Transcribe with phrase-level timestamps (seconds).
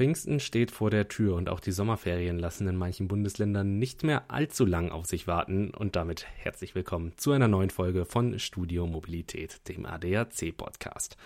[0.00, 4.30] Pfingsten steht vor der Tür und auch die Sommerferien lassen in manchen Bundesländern nicht mehr
[4.30, 5.74] allzu lang auf sich warten.
[5.74, 11.18] Und damit herzlich willkommen zu einer neuen Folge von Studio Mobilität, dem ADAC-Podcast.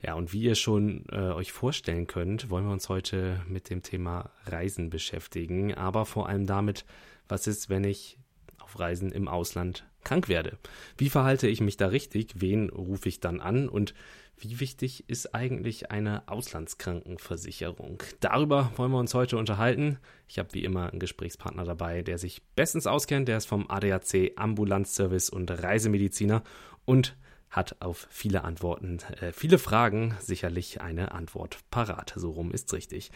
[0.00, 3.82] Ja, und wie ihr schon äh, euch vorstellen könnt, wollen wir uns heute mit dem
[3.82, 6.86] Thema Reisen beschäftigen, aber vor allem damit,
[7.28, 8.16] was ist, wenn ich
[8.58, 10.56] auf Reisen im Ausland krank werde?
[10.96, 12.40] Wie verhalte ich mich da richtig?
[12.40, 13.68] Wen rufe ich dann an?
[13.68, 13.92] Und
[14.38, 18.02] wie wichtig ist eigentlich eine Auslandskrankenversicherung?
[18.20, 19.98] Darüber wollen wir uns heute unterhalten.
[20.28, 23.28] Ich habe wie immer einen Gesprächspartner dabei, der sich bestens auskennt.
[23.28, 26.42] Der ist vom ADAC Ambulanzservice und Reisemediziner
[26.84, 27.16] und
[27.50, 32.12] hat auf viele Antworten, äh, viele Fragen sicherlich eine Antwort parat.
[32.16, 33.10] So rum ist's richtig.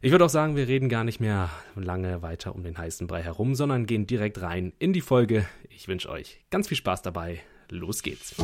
[0.00, 3.22] Ich würde auch sagen, wir reden gar nicht mehr lange weiter um den heißen Brei
[3.22, 5.46] herum, sondern gehen direkt rein in die Folge.
[5.70, 7.40] Ich wünsche euch ganz viel Spaß dabei.
[7.68, 8.36] Los geht's.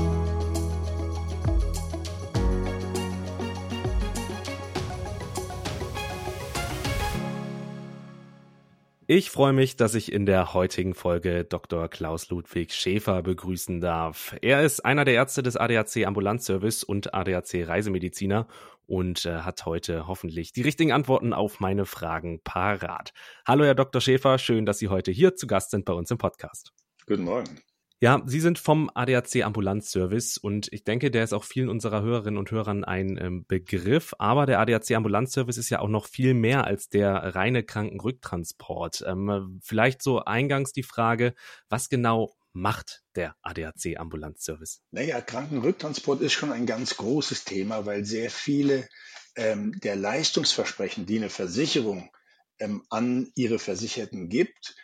[9.07, 11.88] Ich freue mich, dass ich in der heutigen Folge Dr.
[11.88, 14.35] Klaus Ludwig Schäfer begrüßen darf.
[14.41, 18.49] Er ist einer der Ärzte des ADAC Ambulanzservice und ADAC Reisemediziner
[18.87, 23.13] und äh, hat heute hoffentlich die richtigen Antworten auf meine Fragen parat.
[23.46, 24.01] Hallo, Herr Dr.
[24.01, 26.73] Schäfer, schön, dass Sie heute hier zu Gast sind bei uns im Podcast.
[27.07, 27.61] Guten Morgen.
[28.00, 32.38] Ja, Sie sind vom ADAC Ambulanzservice und ich denke, der ist auch vielen unserer Hörerinnen
[32.38, 34.14] und Hörern ein ähm, Begriff.
[34.18, 39.04] Aber der ADAC Ambulanzservice ist ja auch noch viel mehr als der reine Krankenrücktransport.
[39.06, 41.34] Ähm, vielleicht so eingangs die Frage,
[41.68, 44.80] was genau macht der ADAC Ambulanzservice?
[44.90, 48.88] Naja, Krankenrücktransport ist schon ein ganz großes Thema, weil sehr viele
[49.37, 52.10] ähm, der Leistungsversprechen, die eine Versicherung
[52.59, 54.76] ähm, an ihre Versicherten gibt,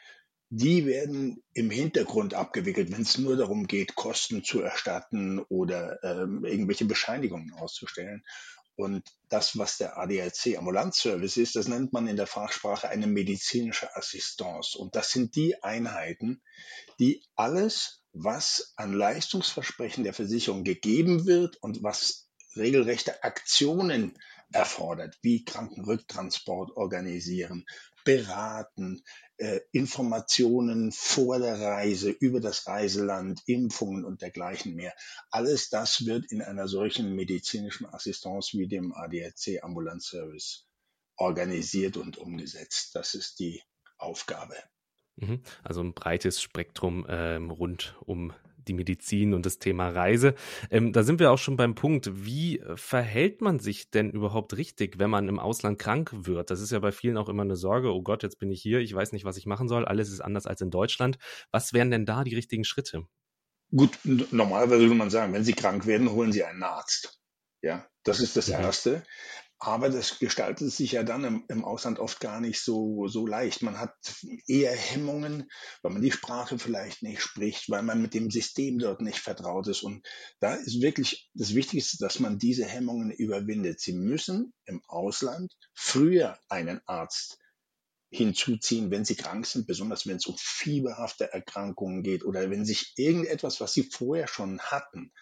[0.51, 6.45] die werden im Hintergrund abgewickelt, wenn es nur darum geht, Kosten zu erstatten oder ähm,
[6.45, 8.25] irgendwelche Bescheinigungen auszustellen.
[8.75, 13.95] Und das, was der ADAC Ambulanzservice ist, das nennt man in der Fachsprache eine medizinische
[13.95, 14.77] Assistance.
[14.77, 16.43] Und das sind die Einheiten,
[16.98, 24.19] die alles, was an Leistungsversprechen der Versicherung gegeben wird und was regelrechte Aktionen
[24.53, 27.67] erfordert, wie Krankenrücktransport organisieren,
[28.05, 29.03] beraten,
[29.37, 34.94] äh, Informationen vor der Reise, über das Reiseland, Impfungen und dergleichen mehr.
[35.31, 40.66] Alles das wird in einer solchen medizinischen Assistance wie dem ADAC Ambulanzservice
[41.16, 42.94] organisiert und umgesetzt.
[42.94, 43.62] Das ist die
[43.99, 44.56] Aufgabe.
[45.17, 45.43] Mhm.
[45.62, 48.32] Also ein breites Spektrum ähm, rund um
[48.66, 50.34] die Medizin und das Thema Reise.
[50.71, 54.98] Ähm, da sind wir auch schon beim Punkt, wie verhält man sich denn überhaupt richtig,
[54.98, 56.50] wenn man im Ausland krank wird?
[56.50, 58.81] Das ist ja bei vielen auch immer eine Sorge, oh Gott, jetzt bin ich hier,
[58.81, 61.19] ich weiß nicht, was ich machen soll, alles ist anders als in Deutschland.
[61.50, 63.04] Was wären denn da die richtigen Schritte?
[63.75, 67.20] Gut, normalerweise würde man sagen, wenn Sie krank werden, holen Sie einen Arzt.
[67.62, 68.59] Ja, das ist das ja.
[68.59, 69.04] Erste.
[69.62, 73.62] Aber das gestaltet sich ja dann im, im, Ausland oft gar nicht so, so leicht.
[73.62, 73.93] Man hat
[74.47, 75.50] eher Hemmungen,
[75.82, 79.69] weil man die Sprache vielleicht nicht spricht, weil man mit dem System dort nicht vertraut
[79.69, 79.82] ist.
[79.82, 80.06] Und
[80.41, 83.81] da ist wirklich das Wichtigste, dass man diese Hemmungen überwindet.
[83.81, 87.38] Sie müssen im Ausland früher einen Arzt
[88.10, 92.93] hinzuziehen, wenn sie krank sind, besonders wenn es um fieberhafte Erkrankungen geht oder wenn sich
[92.97, 95.12] irgendetwas, was sie vorher schon hatten,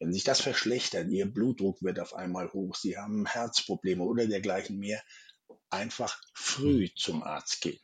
[0.00, 4.78] wenn sich das verschlechtert, ihr Blutdruck wird auf einmal hoch, sie haben Herzprobleme oder dergleichen
[4.78, 5.00] mehr,
[5.70, 6.90] einfach früh mhm.
[6.96, 7.80] zum Arzt gehen.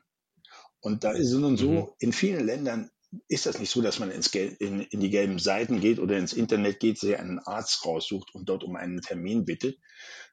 [0.80, 1.88] Und da ist es nun so, mhm.
[2.00, 2.91] in vielen Ländern
[3.28, 6.18] ist das nicht so, dass man ins Gel in, in, die gelben Seiten geht oder
[6.18, 9.78] ins Internet geht, sich einen Arzt raussucht und dort um einen Termin bittet,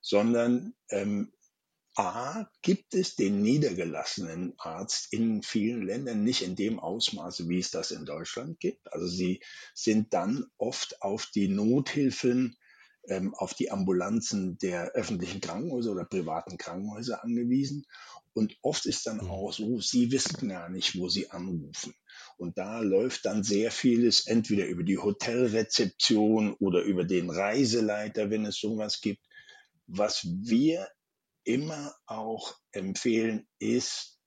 [0.01, 1.31] sondern ähm,
[1.97, 7.71] A, gibt es den niedergelassenen Arzt in vielen Ländern nicht in dem Ausmaße, wie es
[7.71, 8.91] das in Deutschland gibt.
[8.91, 9.41] Also sie
[9.73, 12.57] sind dann oft auf die Nothilfen,
[13.07, 17.85] ähm, auf die Ambulanzen der öffentlichen Krankenhäuser oder privaten Krankenhäuser angewiesen.
[18.33, 19.29] Und oft ist dann mhm.
[19.31, 21.93] auch so, sie wissen gar nicht, wo sie anrufen.
[22.37, 28.45] Und da läuft dann sehr vieles entweder über die Hotelrezeption oder über den Reiseleiter, wenn
[28.45, 29.21] es sowas gibt.
[29.87, 30.89] Was wir
[31.45, 34.19] immer auch empfehlen, ist,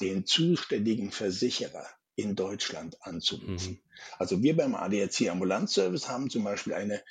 [0.00, 1.86] den zuständigen Versicherer
[2.16, 3.74] in Deutschland anzurufen.
[3.74, 3.80] Mhm.
[4.18, 7.02] Also wir beim ADAC Ambulanzservice haben zum Beispiel eine,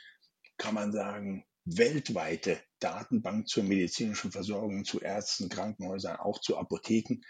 [0.57, 7.21] kann man sagen, weltweite Datenbank zur medizinischen Versorgung, zu Ärzten, Krankenhäusern, auch zu Apotheken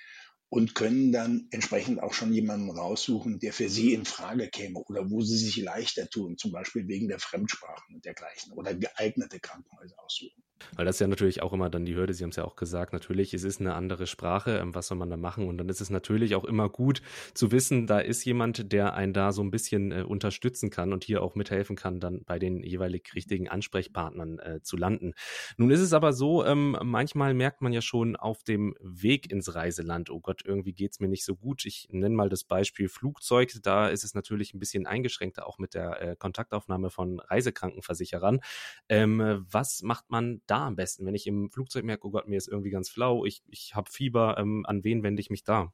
[0.49, 5.09] und können dann entsprechend auch schon jemanden raussuchen, der für sie in Frage käme oder
[5.09, 9.95] wo sie sich leichter tun, zum Beispiel wegen der Fremdsprachen und dergleichen oder geeignete Krankenhäuser
[10.03, 10.43] aussuchen.
[10.75, 12.55] Weil das ist ja natürlich auch immer dann die Hürde, Sie haben es ja auch
[12.55, 15.47] gesagt, natürlich, es ist eine andere Sprache, ähm, was soll man da machen?
[15.47, 17.01] Und dann ist es natürlich auch immer gut
[17.33, 21.03] zu wissen, da ist jemand, der einen da so ein bisschen äh, unterstützen kann und
[21.03, 25.13] hier auch mithelfen kann, dann bei den jeweilig richtigen Ansprechpartnern äh, zu landen.
[25.57, 29.55] Nun ist es aber so, ähm, manchmal merkt man ja schon auf dem Weg ins
[29.55, 31.65] Reiseland, oh Gott, irgendwie geht es mir nicht so gut.
[31.65, 35.73] Ich nenne mal das Beispiel Flugzeug, da ist es natürlich ein bisschen eingeschränkter, auch mit
[35.73, 38.39] der äh, Kontaktaufnahme von Reisekrankenversicherern.
[38.89, 42.37] Ähm, was macht man da am besten, wenn ich im Flugzeug merke, oh Gott, mir
[42.37, 45.73] ist irgendwie ganz flau, ich, ich habe Fieber, ähm, an wen wende ich mich da?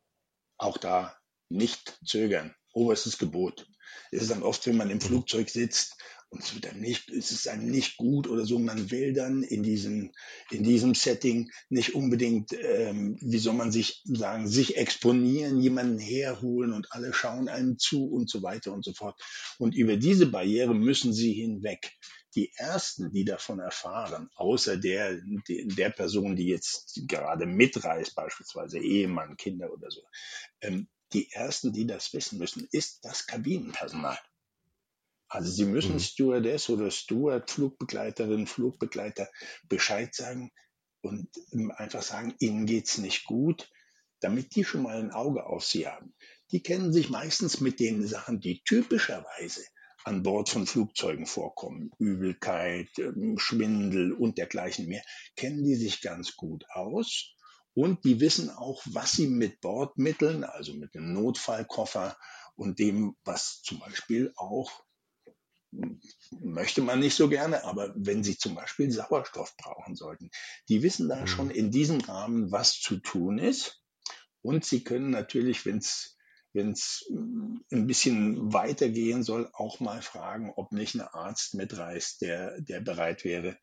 [0.58, 1.16] Auch da
[1.50, 2.54] nicht zögern.
[2.74, 3.68] Oberstes Gebot.
[4.12, 5.02] Es ist dann oft, wenn man im mhm.
[5.02, 5.96] Flugzeug sitzt
[6.30, 8.60] und es wird dann nicht, es ist dann nicht gut oder so.
[8.60, 10.12] Man will dann in diesem,
[10.52, 16.74] in diesem Setting nicht unbedingt, ähm, wie soll man sich sagen, sich exponieren, jemanden herholen
[16.74, 19.20] und alle schauen einem zu und so weiter und so fort.
[19.58, 21.98] Und über diese Barriere müssen sie hinweg
[22.36, 29.38] die ersten, die davon erfahren, außer der, der Person, die jetzt gerade mitreist, beispielsweise Ehemann,
[29.38, 30.02] Kinder oder so,
[30.62, 34.20] ähm, die ersten, die das wissen müssen, ist das Kabinenpersonal.
[35.28, 36.00] Also Sie müssen mhm.
[36.00, 39.30] Stewardess oder Steward, Flugbegleiterin, Flugbegleiter
[39.68, 40.52] Bescheid sagen
[41.02, 43.70] und ähm, einfach sagen, Ihnen geht's nicht gut,
[44.20, 46.14] damit die schon mal ein Auge auf Sie haben.
[46.52, 49.64] Die kennen sich meistens mit den Sachen, die typischerweise
[50.04, 55.04] an Bord von Flugzeugen vorkommen, Übelkeit, ähm, Schwindel und dergleichen mehr,
[55.36, 57.34] kennen die sich ganz gut aus.
[57.74, 62.18] Und die wissen auch, was sie mit Bordmitteln, also mit dem Notfallkoffer
[62.56, 64.84] und dem, was zum Beispiel auch
[65.72, 66.02] hm,
[66.42, 70.30] möchte man nicht so gerne, aber wenn sie zum Beispiel Sauerstoff brauchen sollten,
[70.68, 71.52] die wissen da schon mhm.
[71.52, 73.82] in diesem Rahmen, was zu tun ist.
[74.42, 76.18] Und sie können natürlich, wenn es
[76.54, 82.60] wenn es ein bisschen weitergehen soll, auch mal fragen, ob nicht ein Arzt mitreist, der,
[82.62, 83.58] der bereit wäre,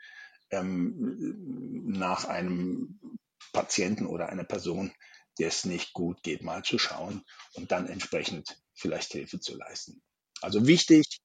[0.50, 3.00] ähm, nach einem
[3.52, 4.92] Patienten oder einer Person,
[5.38, 7.22] der es nicht gut geht, mal zu schauen
[7.54, 10.02] und dann entsprechend vielleicht Hilfe zu leisten.
[10.40, 11.20] Also wichtig,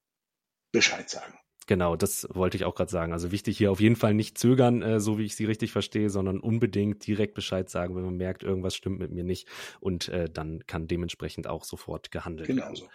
[0.71, 1.37] Bescheid sagen.
[1.71, 3.13] Genau, das wollte ich auch gerade sagen.
[3.13, 6.09] Also wichtig hier auf jeden Fall nicht zögern, äh, so wie ich sie richtig verstehe,
[6.09, 9.47] sondern unbedingt direkt Bescheid sagen, wenn man merkt, irgendwas stimmt mit mir nicht.
[9.79, 12.75] Und äh, dann kann dementsprechend auch sofort gehandelt genau werden.
[12.75, 12.89] So.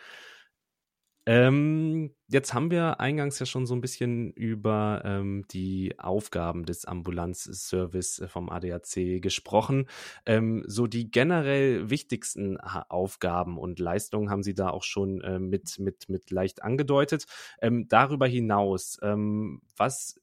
[1.28, 6.84] Ähm, jetzt haben wir eingangs ja schon so ein bisschen über ähm, die Aufgaben des
[6.84, 9.88] Ambulanzservice äh, vom ADAC gesprochen.
[10.25, 15.81] Ähm, so die generell wichtigsten Aufgaben und Leistungen haben Sie da auch schon äh, mit,
[15.81, 17.26] mit, mit leicht angedeutet.
[17.61, 20.20] Ähm, darüber hinaus, ähm, was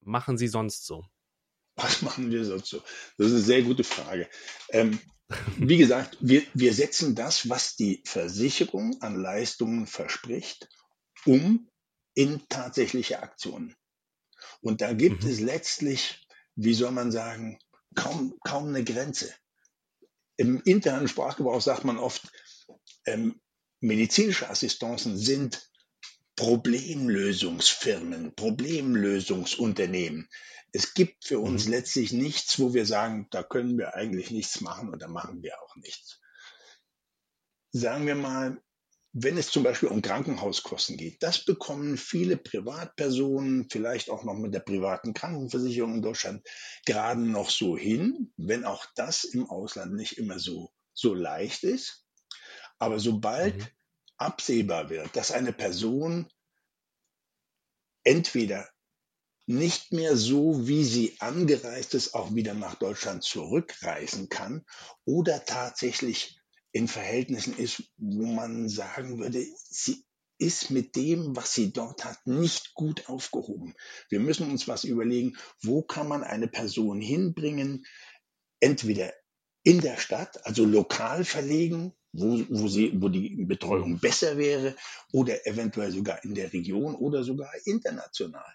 [0.00, 1.04] machen Sie sonst so?
[1.76, 2.82] Was machen wir sonst so?
[3.16, 4.28] Das ist eine sehr gute Frage.
[5.56, 10.68] Wie gesagt, wir, wir setzen das, was die Versicherung an Leistungen verspricht,
[11.24, 11.68] um
[12.14, 13.74] in tatsächliche Aktionen.
[14.60, 15.30] Und da gibt mhm.
[15.30, 16.26] es letztlich,
[16.56, 17.58] wie soll man sagen,
[17.94, 19.32] kaum, kaum eine Grenze.
[20.36, 22.22] Im internen Sprachgebrauch sagt man oft,
[23.06, 23.40] ähm,
[23.80, 25.70] medizinische Assistenzen sind
[26.36, 30.28] Problemlösungsfirmen, Problemlösungsunternehmen
[30.72, 31.72] es gibt für uns mhm.
[31.72, 35.60] letztlich nichts, wo wir sagen, da können wir eigentlich nichts machen und da machen wir
[35.62, 36.20] auch nichts.
[37.72, 38.62] Sagen wir mal,
[39.14, 44.54] wenn es zum Beispiel um Krankenhauskosten geht, das bekommen viele Privatpersonen, vielleicht auch noch mit
[44.54, 46.46] der privaten Krankenversicherung in Deutschland,
[46.86, 52.06] gerade noch so hin, wenn auch das im Ausland nicht immer so, so leicht ist.
[52.78, 53.66] Aber sobald mhm.
[54.16, 56.26] absehbar wird, dass eine Person
[58.04, 58.71] entweder
[59.52, 64.64] nicht mehr so, wie sie angereist ist, auch wieder nach Deutschland zurückreisen kann
[65.04, 66.38] oder tatsächlich
[66.72, 70.04] in Verhältnissen ist, wo man sagen würde, sie
[70.38, 73.74] ist mit dem, was sie dort hat, nicht gut aufgehoben.
[74.08, 77.84] Wir müssen uns was überlegen, wo kann man eine Person hinbringen,
[78.58, 79.12] entweder
[79.62, 84.74] in der Stadt, also lokal verlegen, wo, wo, sie, wo die Betreuung besser wäre,
[85.12, 88.52] oder eventuell sogar in der Region oder sogar international.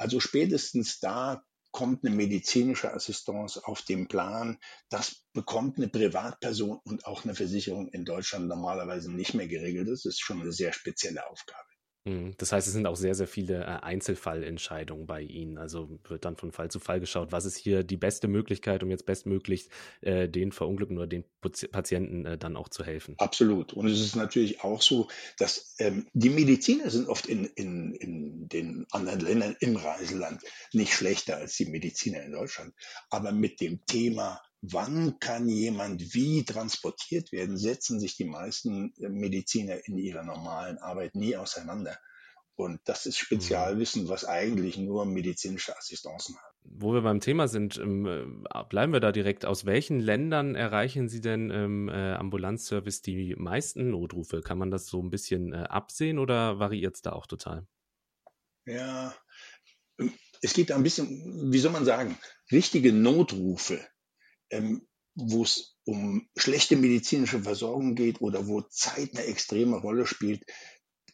[0.00, 4.58] Also spätestens da kommt eine medizinische Assistance auf den Plan.
[4.88, 9.88] Das bekommt eine Privatperson und auch eine Versicherung in Deutschland normalerweise nicht mehr geregelt.
[9.88, 11.70] Das ist schon eine sehr spezielle Aufgabe.
[12.04, 12.32] Mhm.
[12.38, 15.58] Das heißt, es sind auch sehr, sehr viele äh, Einzelfallentscheidungen bei Ihnen.
[15.58, 18.90] Also wird dann von Fall zu Fall geschaut, was ist hier die beste Möglichkeit, um
[18.90, 19.68] jetzt bestmöglich
[20.00, 21.24] äh, den Verunglückten oder den
[21.70, 23.16] Patienten äh, dann auch zu helfen.
[23.18, 23.74] Absolut.
[23.74, 28.29] Und es ist natürlich auch so, dass ähm, die Mediziner sind oft in, in, in
[28.52, 30.42] den anderen Ländern im Reiseland
[30.72, 32.74] nicht schlechter als die Mediziner in Deutschland.
[33.10, 39.86] Aber mit dem Thema wann kann jemand wie transportiert werden, setzen sich die meisten Mediziner
[39.86, 41.96] in ihrer normalen Arbeit nie auseinander.
[42.56, 46.52] Und das ist Spezialwissen, was eigentlich nur medizinische Assistenzen hat.
[46.62, 49.46] Wo wir beim Thema sind, ähm, äh, bleiben wir da direkt.
[49.46, 54.42] Aus welchen Ländern erreichen Sie denn im äh, Ambulanzservice die meisten Notrufe?
[54.42, 57.66] Kann man das so ein bisschen äh, absehen oder variiert es da auch total?
[58.66, 59.14] Ja,
[60.42, 62.18] es gibt ein bisschen, wie soll man sagen,
[62.50, 63.86] richtige Notrufe,
[64.50, 70.44] ähm, wo es um schlechte medizinische Versorgung geht oder wo Zeit eine extreme Rolle spielt.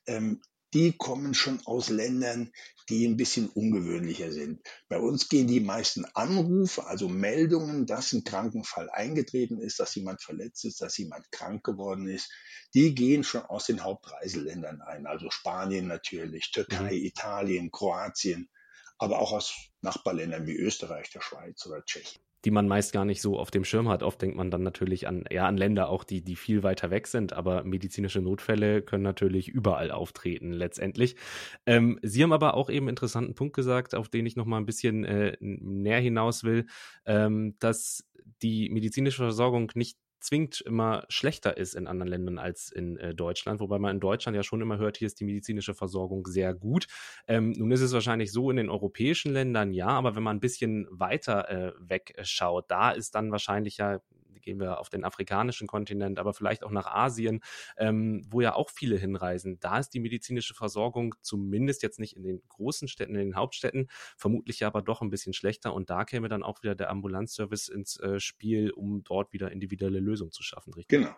[0.07, 0.41] Ähm,
[0.77, 2.53] die kommen schon aus Ländern,
[2.91, 4.61] die ein bisschen ungewöhnlicher sind.
[4.91, 10.23] Bei uns gehen die meisten Anrufe, also Meldungen, dass ein Krankenfall eingetreten ist, dass jemand
[10.23, 12.31] verletzt ist, dass jemand krank geworden ist,
[12.75, 17.07] die gehen schon aus den Hauptreiseländern ein, also Spanien natürlich, Türkei, mhm.
[17.07, 18.51] Italien, Kroatien,
[18.99, 23.21] aber auch aus Nachbarländern wie Österreich, der Schweiz oder Tschechien die man meist gar nicht
[23.21, 24.05] so auf dem Schirm hat.
[24.05, 27.09] Oft denkt man dann natürlich an, ja, an Länder auch, die, die viel weiter weg
[27.09, 31.17] sind, aber medizinische Notfälle können natürlich überall auftreten, letztendlich.
[31.67, 34.59] Ähm, Sie haben aber auch eben einen interessanten Punkt gesagt, auf den ich noch mal
[34.59, 36.67] ein bisschen äh, näher hinaus will,
[37.05, 38.09] ähm, dass
[38.43, 43.61] die medizinische Versorgung nicht zwingend immer schlechter ist in anderen Ländern als in äh, Deutschland,
[43.61, 46.87] wobei man in Deutschland ja schon immer hört, hier ist die medizinische Versorgung sehr gut.
[47.27, 50.41] Ähm, nun ist es wahrscheinlich so in den europäischen Ländern ja, aber wenn man ein
[50.41, 54.01] bisschen weiter äh, wegschaut, da ist dann wahrscheinlich ja
[54.47, 57.43] gehen wir auf den afrikanischen Kontinent, aber vielleicht auch nach Asien,
[57.77, 59.59] ähm, wo ja auch viele hinreisen.
[59.61, 63.89] Da ist die medizinische Versorgung zumindest jetzt nicht in den großen Städten, in den Hauptstädten,
[64.17, 65.75] vermutlich aber doch ein bisschen schlechter.
[65.75, 70.01] Und da käme dann auch wieder der Ambulanzservice ins äh, Spiel, um dort wieder individuelle
[70.01, 71.01] Lösungen zu schaffen, richtig?
[71.01, 71.15] Genau.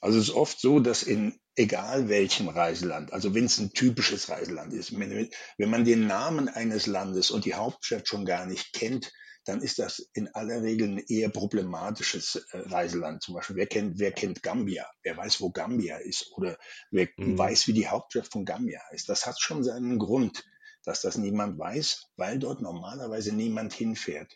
[0.00, 4.28] Also es ist oft so, dass in egal welchem Reiseland, also wenn es ein typisches
[4.28, 8.74] Reiseland ist, wenn, wenn man den Namen eines Landes und die Hauptstadt schon gar nicht
[8.74, 9.12] kennt,
[9.44, 13.22] dann ist das in aller Regel ein eher problematisches äh, Reiseland.
[13.22, 14.86] Zum Beispiel, wer kennt, wer kennt Gambia?
[15.02, 16.32] Wer weiß, wo Gambia ist?
[16.32, 16.58] Oder
[16.90, 17.36] wer mhm.
[17.36, 19.08] weiß, wie die Hauptstadt von Gambia heißt?
[19.08, 20.44] Das hat schon seinen Grund,
[20.82, 24.32] dass das niemand weiß, weil dort normalerweise niemand hinfährt.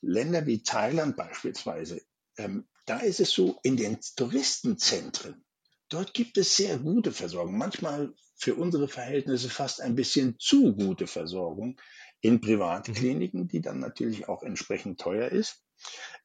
[0.00, 2.00] Länder wie Thailand beispielsweise,
[2.36, 5.44] ähm, da ist es so, in den Touristenzentren,
[5.88, 7.58] dort gibt es sehr gute Versorgung.
[7.58, 11.78] Manchmal für unsere Verhältnisse fast ein bisschen zu gute Versorgung
[12.20, 15.62] in Privatkliniken, die dann natürlich auch entsprechend teuer ist.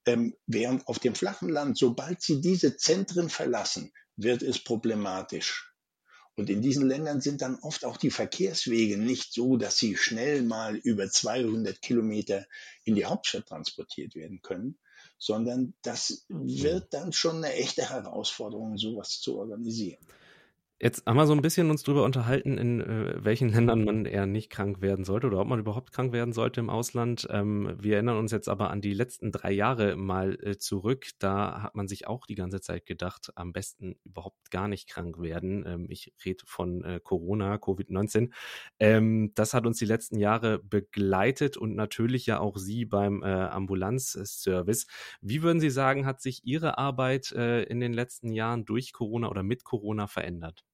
[0.05, 5.74] Ähm, während auf dem flachen Land, sobald sie diese Zentren verlassen, wird es problematisch.
[6.36, 10.43] Und in diesen Ländern sind dann oft auch die Verkehrswege nicht so, dass sie schnell
[10.43, 12.46] mal über 200 Kilometer
[12.84, 14.77] in die Hauptstadt transportiert werden können,
[15.17, 20.03] sondern das wird dann schon eine echte Herausforderung, sowas zu organisieren.
[20.81, 24.25] Jetzt haben wir so ein bisschen uns drüber unterhalten, in äh, welchen Ländern man eher
[24.25, 27.25] nicht krank werden sollte oder ob man überhaupt krank werden sollte im Ausland.
[27.31, 31.11] Ähm, wir erinnern uns jetzt aber an die letzten drei Jahre mal äh, zurück.
[31.19, 35.21] Da hat man sich auch die ganze Zeit gedacht, am besten überhaupt gar nicht krank
[35.21, 35.63] werden.
[35.65, 38.31] Ähm, ich rede von äh, Corona, Covid-19.
[38.79, 43.27] Ähm, das hat uns die letzten Jahre begleitet und natürlich ja auch Sie beim äh,
[43.27, 44.87] Ambulanzservice.
[45.21, 49.29] Wie würden Sie sagen, hat sich Ihre Arbeit äh, in den letzten Jahren durch Corona
[49.29, 50.65] oder mit Corona verändert?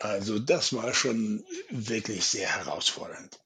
[0.00, 3.38] Also das war schon wirklich sehr herausfordernd.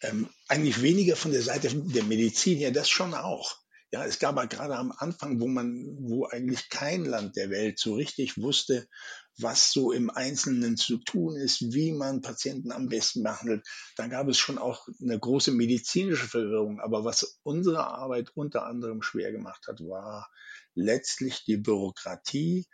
[0.00, 3.58] Ähm, eigentlich weniger von der Seite der Medizin her, das schon auch.
[3.92, 7.78] Ja, es gab aber gerade am Anfang, wo man, wo eigentlich kein Land der Welt
[7.78, 8.88] so richtig wusste,
[9.36, 13.66] was so im Einzelnen zu tun ist, wie man Patienten am besten behandelt.
[13.96, 16.80] Da gab es schon auch eine große medizinische Verwirrung.
[16.80, 20.30] Aber was unsere Arbeit unter anderem schwer gemacht hat, war
[20.74, 22.66] letztlich die Bürokratie,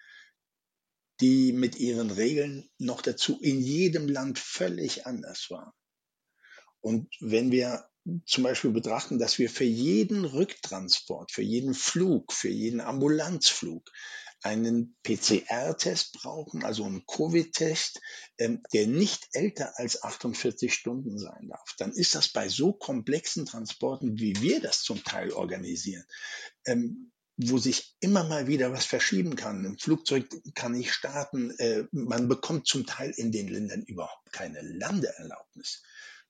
[1.20, 5.74] die mit ihren Regeln noch dazu in jedem Land völlig anders war.
[6.80, 7.88] Und wenn wir
[8.26, 13.90] zum Beispiel betrachten, dass wir für jeden Rücktransport, für jeden Flug, für jeden Ambulanzflug
[14.42, 18.00] einen PCR-Test brauchen, also einen Covid-Test,
[18.38, 23.46] ähm, der nicht älter als 48 Stunden sein darf, dann ist das bei so komplexen
[23.46, 26.04] Transporten, wie wir das zum Teil organisieren,
[26.66, 29.64] ähm, wo sich immer mal wieder was verschieben kann.
[29.64, 31.50] Ein Flugzeug kann nicht starten.
[31.58, 35.82] Äh, man bekommt zum Teil in den Ländern überhaupt keine Landeerlaubnis.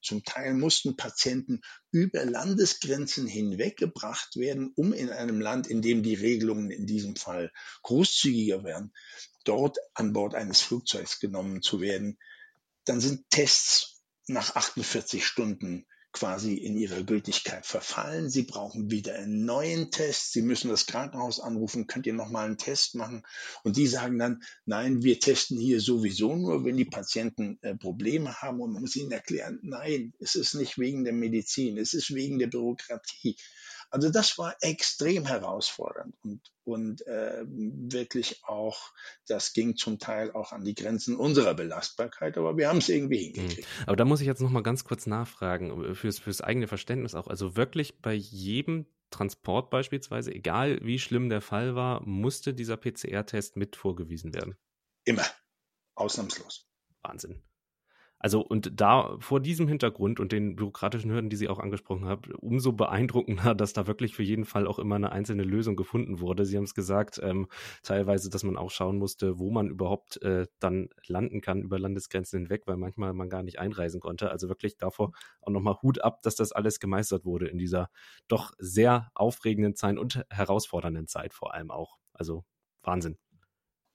[0.02, 6.14] Zum Teil mussten Patienten über Landesgrenzen hinweggebracht werden, um in einem Land, in dem die
[6.14, 8.92] Regelungen in diesem Fall großzügiger werden,
[9.44, 12.18] dort an Bord eines Flugzeugs genommen zu werden.
[12.84, 15.86] Dann sind Tests nach 48 Stunden
[16.16, 18.30] quasi in ihrer Gültigkeit verfallen.
[18.30, 20.32] Sie brauchen wieder einen neuen Test.
[20.32, 23.22] Sie müssen das Krankenhaus anrufen, könnt ihr nochmal einen Test machen?
[23.64, 28.34] Und die sagen dann, nein, wir testen hier sowieso nur, wenn die Patienten äh, Probleme
[28.40, 28.62] haben.
[28.62, 32.38] Und man muss ihnen erklären, nein, es ist nicht wegen der Medizin, es ist wegen
[32.38, 33.36] der Bürokratie.
[33.90, 38.92] Also das war extrem herausfordernd und, und äh, wirklich auch,
[39.26, 43.30] das ging zum Teil auch an die Grenzen unserer Belastbarkeit, aber wir haben es irgendwie
[43.30, 43.34] mhm.
[43.34, 43.68] hingekriegt.
[43.86, 47.28] Aber da muss ich jetzt noch mal ganz kurz nachfragen, fürs, fürs eigene Verständnis auch.
[47.28, 53.56] Also wirklich bei jedem Transport beispielsweise, egal wie schlimm der Fall war, musste dieser PCR-Test
[53.56, 54.56] mit vorgewiesen werden.
[55.04, 55.24] Immer.
[55.94, 56.68] Ausnahmslos.
[57.02, 57.42] Wahnsinn.
[58.26, 62.22] Also und da vor diesem Hintergrund und den bürokratischen Hürden, die Sie auch angesprochen haben,
[62.40, 66.44] umso beeindruckender, dass da wirklich für jeden Fall auch immer eine einzelne Lösung gefunden wurde.
[66.44, 67.46] Sie haben es gesagt, ähm,
[67.84, 72.40] teilweise, dass man auch schauen musste, wo man überhaupt äh, dann landen kann über Landesgrenzen
[72.40, 74.32] hinweg, weil manchmal man gar nicht einreisen konnte.
[74.32, 77.90] Also wirklich davor auch nochmal Hut ab, dass das alles gemeistert wurde in dieser
[78.26, 81.96] doch sehr aufregenden Zeit und herausfordernden Zeit vor allem auch.
[82.12, 82.44] Also
[82.82, 83.18] Wahnsinn.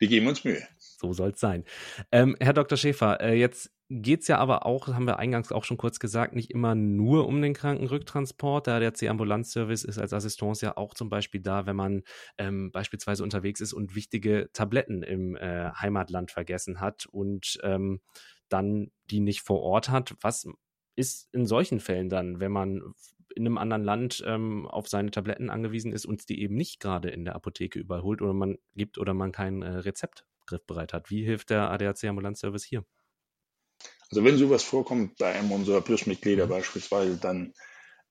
[0.01, 0.63] Wir geben uns Mühe.
[0.79, 1.63] So soll es sein.
[2.12, 2.75] Ähm, Herr Dr.
[2.75, 6.34] Schäfer, äh, jetzt geht es ja aber auch, haben wir eingangs auch schon kurz gesagt,
[6.34, 8.65] nicht immer nur um den Krankenrücktransport.
[8.65, 12.01] Da der C-Ambulanzservice ist als Assistance ja auch zum Beispiel da, wenn man
[12.39, 18.01] ähm, beispielsweise unterwegs ist und wichtige Tabletten im äh, Heimatland vergessen hat und ähm,
[18.50, 20.15] dann die nicht vor Ort hat.
[20.22, 20.48] Was
[20.96, 22.81] ist in solchen Fällen dann, wenn man
[23.36, 27.10] in einem anderen Land ähm, auf seine Tabletten angewiesen ist und die eben nicht gerade
[27.10, 31.10] in der Apotheke überholt oder man gibt oder man kein äh, Rezept griffbereit hat?
[31.10, 32.86] Wie hilft der ADAC-Ambulanzservice hier?
[34.12, 36.50] Also wenn sowas vorkommt bei einem unserer Plusmitglieder mhm.
[36.50, 37.54] beispielsweise, dann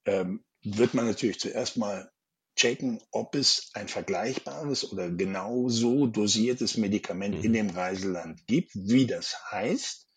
[0.06, 2.10] ähm, wird man natürlich zuerst mal
[2.56, 7.44] checken, ob es ein vergleichbares oder genauso dosiertes Medikament mhm.
[7.44, 10.08] in dem Reiseland gibt, wie das heißt.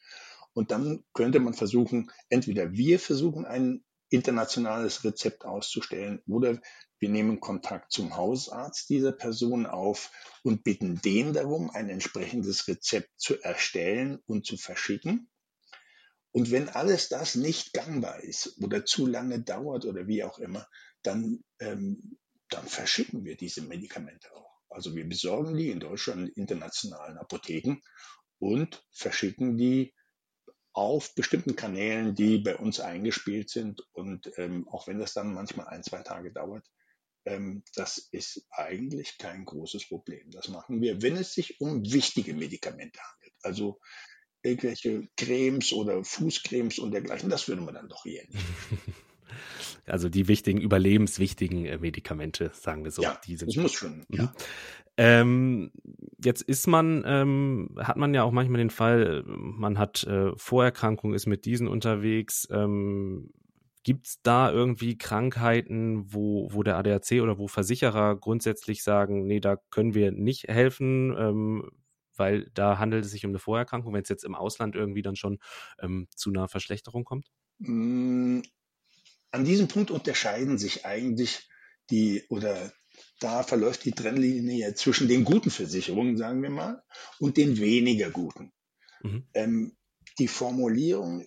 [0.53, 6.61] Und dann könnte man versuchen, entweder wir versuchen ein internationales Rezept auszustellen oder
[6.99, 10.11] wir nehmen Kontakt zum Hausarzt dieser Person auf
[10.43, 15.29] und bitten den darum, ein entsprechendes Rezept zu erstellen und zu verschicken.
[16.31, 20.67] Und wenn alles das nicht gangbar ist oder zu lange dauert oder wie auch immer,
[21.01, 22.17] dann, ähm,
[22.49, 24.61] dann verschicken wir diese Medikamente auch.
[24.69, 27.77] Also wir besorgen die in Deutschland in internationalen Apotheken
[28.37, 29.93] und verschicken die
[30.73, 33.81] auf bestimmten Kanälen, die bei uns eingespielt sind.
[33.93, 36.69] Und ähm, auch wenn das dann manchmal ein, zwei Tage dauert,
[37.25, 40.29] ähm, das ist eigentlich kein großes Problem.
[40.31, 43.33] Das machen wir, wenn es sich um wichtige Medikamente handelt.
[43.43, 43.79] Also
[44.41, 48.45] irgendwelche Cremes oder Fußcremes und dergleichen, das würde man dann doch eher nicht.
[49.85, 53.01] Also die wichtigen, überlebenswichtigen äh, Medikamente, sagen wir so.
[53.01, 54.05] Ja, die sind das muss schon.
[54.09, 54.17] Mhm.
[54.17, 54.33] Ja.
[54.95, 55.71] Ähm,
[56.23, 61.15] jetzt ist man, ähm, hat man ja auch manchmal den Fall, man hat äh, Vorerkrankungen,
[61.15, 62.47] ist mit diesen unterwegs.
[62.51, 63.31] Ähm,
[63.83, 69.41] Gibt es da irgendwie Krankheiten, wo, wo der ADAC oder wo Versicherer grundsätzlich sagen, nee,
[69.41, 71.13] da können wir nicht helfen?
[71.17, 71.69] Ähm,
[72.15, 75.15] weil da handelt es sich um eine Vorerkrankung, wenn es jetzt im Ausland irgendwie dann
[75.15, 75.39] schon
[75.81, 77.27] ähm, zu einer Verschlechterung kommt?
[79.33, 81.49] An diesem Punkt unterscheiden sich eigentlich
[81.89, 82.71] die oder
[83.19, 86.83] da verläuft die Trennlinie zwischen den guten Versicherungen, sagen wir mal,
[87.19, 88.53] und den weniger guten.
[89.01, 89.27] Mhm.
[89.33, 89.75] Ähm,
[90.19, 91.25] die Formulierung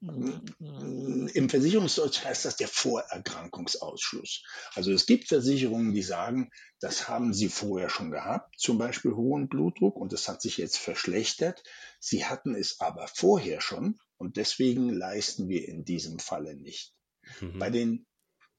[0.00, 4.44] im Versicherungsdeutsch heißt das der Vorerkrankungsausschluss.
[4.76, 9.48] Also es gibt Versicherungen, die sagen, das haben sie vorher schon gehabt, zum Beispiel hohen
[9.48, 11.64] Blutdruck und das hat sich jetzt verschlechtert.
[11.98, 16.94] Sie hatten es aber vorher schon und deswegen leisten wir in diesem Falle nicht.
[17.40, 17.58] Mhm.
[17.58, 18.06] Bei den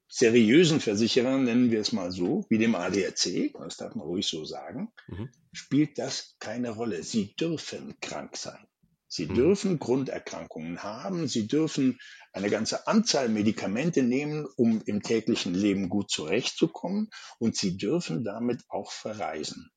[0.08, 4.46] seriösen Versicherern, nennen wir es mal so, wie dem ADAC, das darf man ruhig so
[4.46, 5.30] sagen, mhm.
[5.52, 7.04] spielt das keine Rolle.
[7.04, 8.66] Sie dürfen krank sein.
[9.10, 9.36] Sie hm.
[9.36, 11.28] dürfen Grunderkrankungen haben.
[11.28, 12.00] Sie dürfen
[12.34, 17.10] eine ganze Anzahl Medikamente nehmen, um im täglichen Leben gut zurechtzukommen.
[17.40, 19.72] Und sie dürfen damit auch verreisen.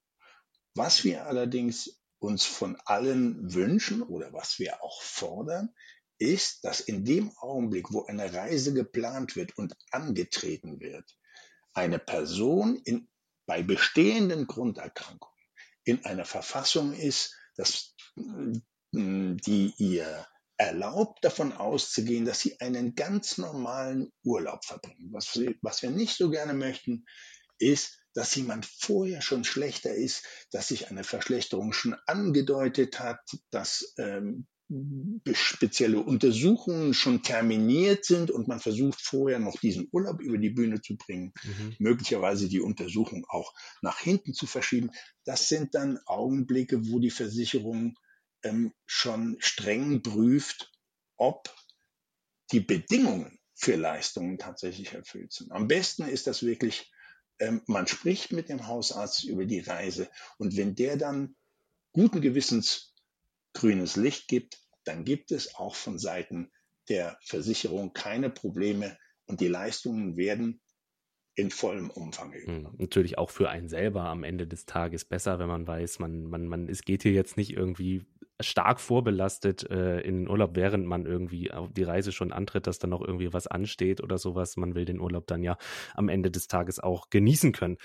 [0.74, 5.74] Was wir allerdings uns von allen wünschen oder was wir auch fordern,
[6.18, 11.16] ist, dass in dem Augenblick, wo eine Reise geplant wird und angetreten wird,
[11.72, 13.09] eine Person in,
[13.46, 15.35] bei bestehenden Grunderkrankungen
[15.85, 17.94] in einer Verfassung ist, dass
[18.92, 20.26] die ihr
[20.59, 25.11] erlaubt, davon auszugehen, dass sie einen ganz normalen Urlaub verbringen.
[25.12, 27.06] Was was wir nicht so gerne möchten,
[27.59, 33.20] ist, dass jemand vorher schon schlechter ist, dass sich eine Verschlechterung schon angedeutet hat,
[33.50, 34.46] dass ähm,
[35.32, 40.80] spezielle Untersuchungen schon terminiert sind und man versucht vorher noch diesen Urlaub über die Bühne
[40.80, 41.74] zu bringen, mhm.
[41.78, 44.90] möglicherweise die Untersuchung auch nach hinten zu verschieben.
[45.24, 47.96] Das sind dann Augenblicke, wo die Versicherung
[48.44, 50.70] ähm, schon streng prüft,
[51.16, 51.52] ob
[52.52, 55.50] die Bedingungen für Leistungen tatsächlich erfüllt sind.
[55.52, 56.90] Am besten ist das wirklich,
[57.40, 61.35] ähm, man spricht mit dem Hausarzt über die Reise und wenn der dann
[61.92, 62.94] guten Gewissens
[63.53, 66.50] grünes Licht gibt, dann gibt es auch von Seiten
[66.88, 70.61] der Versicherung keine Probleme und die Leistungen werden
[71.35, 72.33] in vollem Umfang.
[72.33, 76.24] Hm, natürlich auch für einen selber am Ende des Tages besser, wenn man weiß, man,
[76.24, 78.05] man, man, es geht hier jetzt nicht irgendwie
[78.40, 82.79] stark vorbelastet äh, in den Urlaub, während man irgendwie auf die Reise schon antritt, dass
[82.79, 84.57] dann noch irgendwie was ansteht oder sowas.
[84.57, 85.57] Man will den Urlaub dann ja
[85.94, 87.76] am Ende des Tages auch genießen können.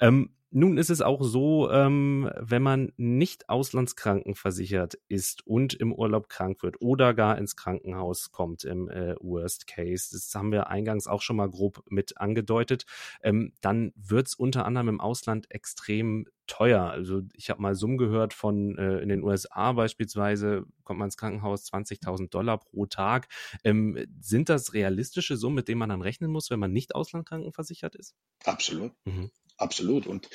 [0.00, 6.28] Ähm, nun ist es auch so, ähm, wenn man nicht auslandskrankenversichert ist und im Urlaub
[6.28, 11.06] krank wird oder gar ins Krankenhaus kommt im äh, Worst Case, das haben wir eingangs
[11.06, 12.84] auch schon mal grob mit angedeutet,
[13.22, 16.82] ähm, dann wird es unter anderem im Ausland extrem teuer.
[16.82, 21.16] Also ich habe mal Summen gehört von äh, in den USA beispielsweise kommt man ins
[21.16, 23.28] Krankenhaus 20.000 Dollar pro Tag.
[23.64, 27.94] Ähm, sind das realistische Summen, mit denen man dann rechnen muss, wenn man nicht auslandkrankenversichert
[27.94, 28.14] ist?
[28.44, 28.92] Absolut.
[29.04, 29.30] Mhm.
[29.56, 30.06] Absolut.
[30.06, 30.28] Und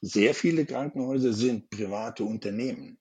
[0.00, 2.98] sehr viele Krankenhäuser sind private Unternehmen.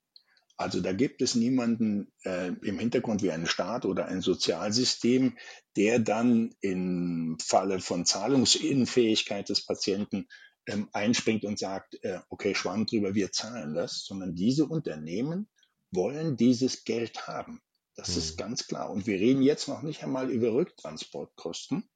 [0.58, 5.38] Also da gibt es niemanden äh, im Hintergrund wie einen Staat oder ein Sozialsystem,
[5.76, 10.28] der dann im Falle von Zahlungsunfähigkeit des Patienten
[10.66, 15.48] ähm, einspringt und sagt, äh, okay, Schwamm drüber, wir zahlen das, sondern diese Unternehmen
[15.92, 17.62] wollen dieses Geld haben.
[17.96, 18.18] Das mhm.
[18.18, 18.90] ist ganz klar.
[18.90, 21.88] Und wir reden jetzt noch nicht einmal über Rücktransportkosten.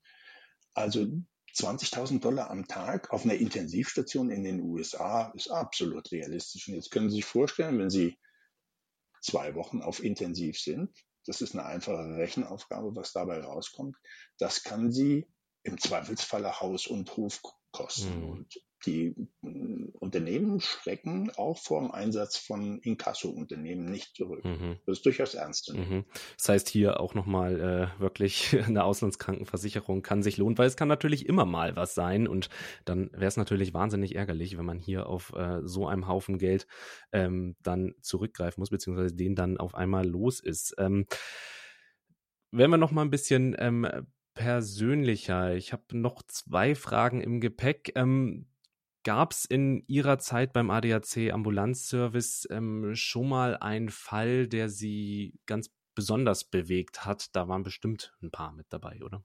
[0.76, 1.08] Also
[1.56, 6.68] 20.000 Dollar am Tag auf einer Intensivstation in den USA ist absolut realistisch.
[6.68, 8.18] Und jetzt können Sie sich vorstellen, wenn Sie
[9.22, 10.90] zwei Wochen auf Intensiv sind,
[11.26, 13.96] das ist eine einfache Rechenaufgabe, was dabei rauskommt,
[14.38, 15.28] das kann Sie
[15.64, 18.22] im Zweifelsfalle Haus und Hof kosten.
[18.22, 18.30] Mhm.
[18.30, 24.44] Und die mm, Unternehmen schrecken auch vor dem Einsatz von Inkasso-Unternehmen nicht zurück.
[24.44, 24.78] Mhm.
[24.86, 25.74] Das ist durchaus ernst.
[25.74, 26.06] Mhm.
[26.38, 27.60] Das heißt hier auch nochmal
[27.98, 32.28] äh, wirklich eine Auslandskrankenversicherung kann sich lohnen, weil es kann natürlich immer mal was sein
[32.28, 32.50] und
[32.86, 36.68] dann wäre es natürlich wahnsinnig ärgerlich, wenn man hier auf äh, so einem Haufen Geld
[37.12, 40.76] ähm, dann zurückgreifen muss, beziehungsweise den dann auf einmal los ist.
[40.78, 41.06] Ähm,
[42.52, 43.88] wenn wir noch mal ein bisschen ähm,
[44.34, 45.56] persönlicher.
[45.56, 47.92] Ich habe noch zwei Fragen im Gepäck.
[47.96, 48.48] Ähm,
[49.04, 55.34] Gab es in Ihrer Zeit beim ADAC Ambulanzservice ähm, schon mal einen Fall, der Sie
[55.48, 57.36] ganz besonders bewegt hat?
[57.36, 59.24] Da waren bestimmt ein paar mit dabei, oder?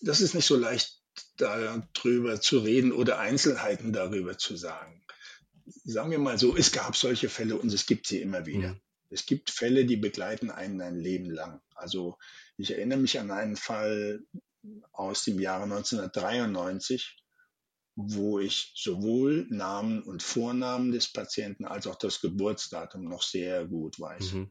[0.00, 1.02] Das ist nicht so leicht,
[1.36, 5.04] darüber zu reden oder Einzelheiten darüber zu sagen.
[5.84, 8.74] Sagen wir mal so, es gab solche Fälle und es gibt sie immer wieder.
[8.74, 8.80] Mhm.
[9.10, 11.60] Es gibt Fälle, die begleiten einen ein Leben lang.
[11.74, 12.16] Also
[12.56, 14.24] ich erinnere mich an einen Fall
[14.92, 17.19] aus dem Jahre 1993,
[17.96, 23.98] wo ich sowohl Namen und Vornamen des Patienten als auch das Geburtsdatum noch sehr gut
[24.00, 24.32] weiß.
[24.32, 24.50] Mhm.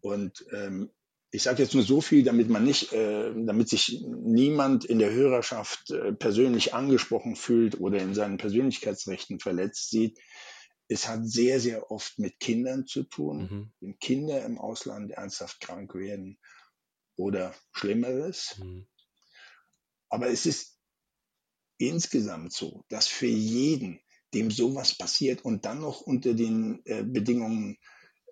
[0.00, 0.90] Und ähm,
[1.30, 5.12] ich sage jetzt nur so viel, damit man nicht, äh, damit sich niemand in der
[5.12, 10.18] Hörerschaft äh, persönlich angesprochen fühlt oder in seinen Persönlichkeitsrechten verletzt sieht.
[10.88, 13.72] Es hat sehr, sehr oft mit Kindern zu tun, mhm.
[13.80, 16.38] wenn Kinder im Ausland ernsthaft krank werden
[17.16, 18.56] oder Schlimmeres.
[18.58, 18.86] Mhm.
[20.08, 20.75] Aber es ist
[21.78, 24.00] insgesamt so, dass für jeden,
[24.34, 27.78] dem sowas passiert und dann noch unter den äh, Bedingungen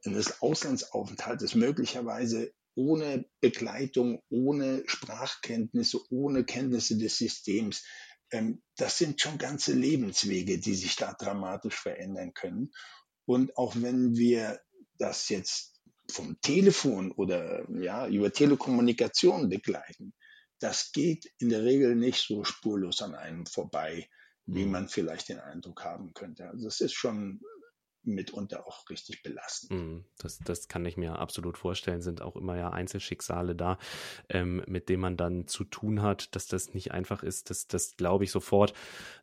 [0.05, 7.85] des Auslandsaufenthaltes möglicherweise ohne Begleitung, ohne Sprachkenntnisse, ohne Kenntnisse des Systems,
[8.31, 12.73] ähm, das sind schon ganze Lebenswege, die sich da dramatisch verändern können.
[13.27, 14.61] Und auch wenn wir
[14.99, 15.81] das jetzt
[16.11, 20.13] vom Telefon oder ja, über Telekommunikation begleiten,
[20.65, 24.09] das geht in der Regel nicht so spurlos an einem vorbei,
[24.47, 24.73] wie mhm.
[24.73, 26.49] man vielleicht den Eindruck haben könnte.
[26.49, 27.43] Also es ist schon
[28.03, 29.73] mitunter auch richtig belastend.
[29.73, 30.05] Mhm.
[30.17, 33.79] Das, das kann ich mir absolut vorstellen, sind auch immer ja Einzelschicksale da,
[34.31, 37.97] ähm, mit denen man dann zu tun hat, dass das nicht einfach ist, das, das
[37.97, 38.73] glaube ich sofort.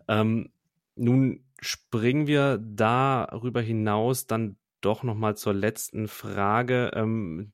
[0.07, 0.51] Ähm,
[0.95, 6.91] nun springen wir darüber hinaus dann doch nochmal zur letzten Frage.
[6.93, 7.53] Ähm,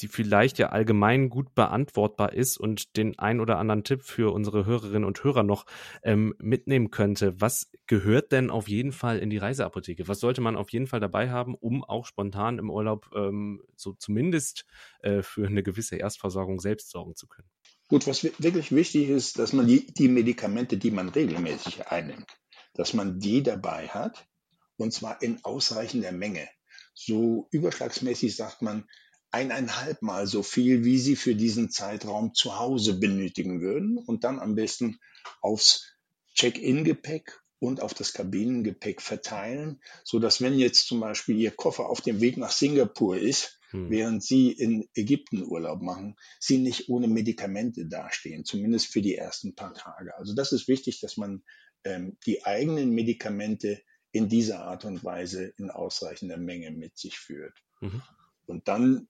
[0.00, 4.66] die vielleicht ja allgemein gut beantwortbar ist und den ein oder anderen Tipp für unsere
[4.66, 5.66] Hörerinnen und Hörer noch
[6.02, 7.40] ähm, mitnehmen könnte.
[7.40, 10.08] Was gehört denn auf jeden Fall in die Reiseapotheke?
[10.08, 13.92] Was sollte man auf jeden Fall dabei haben, um auch spontan im Urlaub ähm, so
[13.92, 14.64] zumindest
[15.00, 17.48] äh, für eine gewisse Erstversorgung selbst sorgen zu können?
[17.88, 22.26] Gut, was wirklich wichtig ist, dass man die, die Medikamente, die man regelmäßig einnimmt,
[22.74, 24.28] dass man die dabei hat
[24.76, 26.48] und zwar in ausreichender Menge.
[26.94, 28.88] So überschlagsmäßig sagt man,
[29.30, 34.38] eineinhalb Mal so viel, wie sie für diesen Zeitraum zu Hause benötigen würden und dann
[34.40, 34.98] am besten
[35.40, 35.94] aufs
[36.34, 42.00] Check-in-Gepäck und auf das Kabinengepäck verteilen, so dass wenn jetzt zum Beispiel Ihr Koffer auf
[42.00, 43.90] dem Weg nach Singapur ist, hm.
[43.90, 49.54] während Sie in Ägypten Urlaub machen, Sie nicht ohne Medikamente dastehen, zumindest für die ersten
[49.54, 50.16] paar Tage.
[50.16, 51.42] Also das ist wichtig, dass man
[51.84, 57.62] ähm, die eigenen Medikamente in dieser Art und Weise in ausreichender Menge mit sich führt.
[57.80, 58.02] Mhm.
[58.46, 59.06] Und dann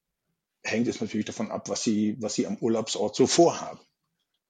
[0.62, 3.80] hängt es natürlich davon ab, was Sie, was Sie am Urlaubsort so vorhaben.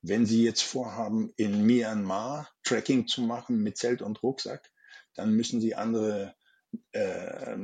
[0.02, 4.70] Wenn Sie jetzt vorhaben, in Myanmar Trekking zu machen mit Zelt und Rucksack,
[5.14, 6.34] dann müssen Sie andere,
[6.92, 7.56] äh,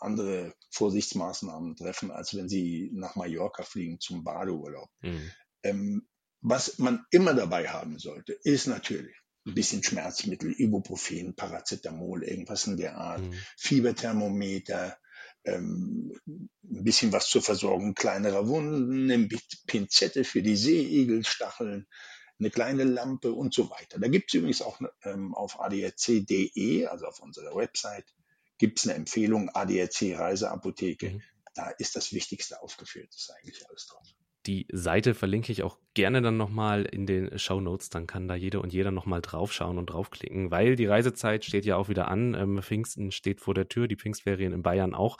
[0.00, 4.88] andere Vorsichtsmaßnahmen treffen, als wenn Sie nach Mallorca fliegen zum Badeurlaub.
[5.00, 5.30] Mhm.
[5.62, 6.08] Ähm,
[6.40, 9.14] was man immer dabei haben sollte, ist natürlich
[9.46, 13.34] ein bisschen Schmerzmittel, Ibuprofen, Paracetamol, irgendwas in der Art, mhm.
[13.56, 14.96] Fieberthermometer,
[15.44, 19.28] ähm, ein bisschen was zur Versorgung kleinerer Wunden, eine
[19.66, 21.86] Pinzette für die Seeigelstacheln,
[22.38, 23.98] eine kleine Lampe und so weiter.
[23.98, 28.06] Da gibt es übrigens auch ähm, auf adrc.de, also auf unserer Website,
[28.58, 31.10] gibt es eine Empfehlung, ADAC Reiseapotheke.
[31.10, 31.22] Mhm.
[31.54, 33.08] Da ist das Wichtigste aufgeführt.
[33.12, 34.06] Das ist eigentlich alles drauf.
[34.46, 37.90] Die Seite verlinke ich auch gerne dann nochmal in den Show Notes.
[37.90, 41.76] Dann kann da jede und jeder nochmal draufschauen und draufklicken, weil die Reisezeit steht ja
[41.76, 42.34] auch wieder an.
[42.34, 45.18] Ähm, Pfingsten steht vor der Tür, die Pfingstferien in Bayern auch.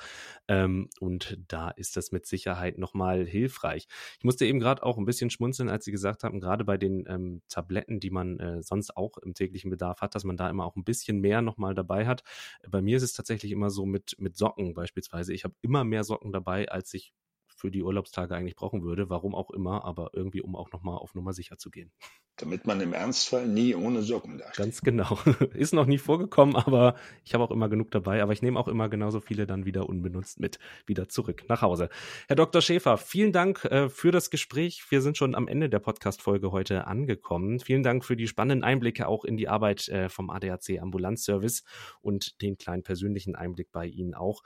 [0.49, 3.89] Ähm, und da ist das mit Sicherheit nochmal hilfreich.
[4.19, 7.05] Ich musste eben gerade auch ein bisschen schmunzeln, als Sie gesagt haben, gerade bei den
[7.07, 10.65] ähm, Tabletten, die man äh, sonst auch im täglichen Bedarf hat, dass man da immer
[10.65, 12.23] auch ein bisschen mehr nochmal dabei hat.
[12.69, 15.35] Bei mir ist es tatsächlich immer so mit, mit Socken beispielsweise.
[15.35, 17.13] Ich habe immer mehr Socken dabei, als ich
[17.61, 19.11] für die Urlaubstage eigentlich brauchen würde.
[19.11, 21.93] Warum auch immer, aber irgendwie, um auch nochmal auf Nummer sicher zu gehen.
[22.37, 24.57] Damit man im Ernstfall nie ohne Socken dasteht.
[24.57, 25.19] Ganz genau.
[25.55, 28.23] Ist noch nie vorgekommen, aber ich habe auch immer genug dabei.
[28.23, 31.91] Aber ich nehme auch immer genauso viele dann wieder unbenutzt mit, wieder zurück nach Hause.
[32.29, 32.63] Herr Dr.
[32.63, 34.87] Schäfer, vielen Dank äh, für das Gespräch.
[34.89, 37.61] Wir sind schon am Ende der Podcast-Folge heute angekommen.
[37.61, 41.63] Vielen Dank für die spannenden Einblicke auch in die Arbeit äh, vom ADAC Ambulanzservice
[42.01, 44.43] und den kleinen persönlichen Einblick bei Ihnen auch.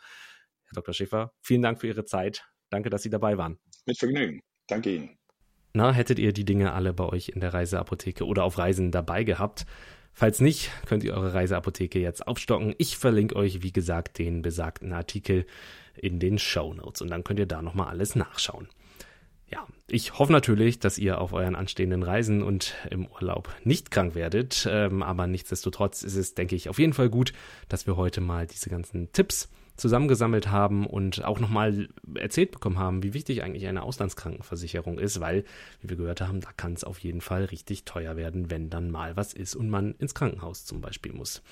[0.64, 0.94] Herr Dr.
[0.94, 2.44] Schäfer, vielen Dank für Ihre Zeit.
[2.74, 3.56] Danke, dass Sie dabei waren.
[3.86, 4.40] Mit Vergnügen.
[4.66, 5.10] Danke Ihnen.
[5.74, 9.22] Na, hättet ihr die Dinge alle bei euch in der Reiseapotheke oder auf Reisen dabei
[9.22, 9.64] gehabt?
[10.12, 12.74] Falls nicht, könnt ihr eure Reiseapotheke jetzt aufstocken.
[12.78, 15.46] Ich verlinke euch, wie gesagt, den besagten Artikel
[15.94, 18.66] in den Show Notes und dann könnt ihr da nochmal alles nachschauen.
[19.48, 24.16] Ja, ich hoffe natürlich, dass ihr auf euren anstehenden Reisen und im Urlaub nicht krank
[24.16, 27.32] werdet, ähm, aber nichtsdestotrotz ist es, denke ich, auf jeden Fall gut,
[27.68, 33.02] dass wir heute mal diese ganzen Tipps zusammengesammelt haben und auch nochmal erzählt bekommen haben,
[33.02, 35.44] wie wichtig eigentlich eine Auslandskrankenversicherung ist, weil,
[35.80, 38.90] wie wir gehört haben, da kann es auf jeden Fall richtig teuer werden, wenn dann
[38.90, 41.42] mal was ist und man ins Krankenhaus zum Beispiel muss.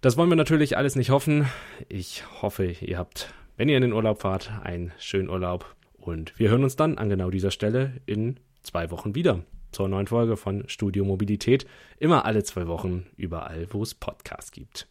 [0.00, 1.46] Das wollen wir natürlich alles nicht hoffen.
[1.88, 5.74] Ich hoffe, ihr habt, wenn ihr in den Urlaub fahrt, einen schönen Urlaub.
[5.98, 9.42] Und wir hören uns dann an genau dieser Stelle in zwei Wochen wieder
[9.72, 11.66] zur neuen Folge von Studio Mobilität.
[11.98, 14.86] Immer alle zwei Wochen, überall, wo es Podcasts gibt.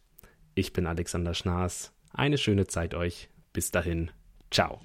[0.54, 1.92] Ich bin Alexander Schnaas.
[2.16, 3.28] Eine schöne Zeit euch.
[3.52, 4.10] Bis dahin.
[4.50, 4.80] Ciao.